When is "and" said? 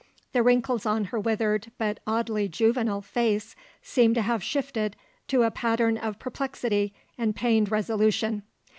7.19-7.35